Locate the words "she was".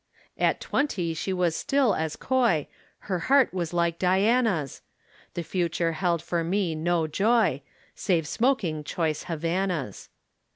1.13-1.55